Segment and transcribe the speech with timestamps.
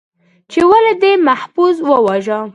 [0.51, 2.39] ،چې ولې دې محفوظ وواژه؟